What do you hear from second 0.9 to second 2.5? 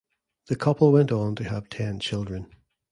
went on to have ten children.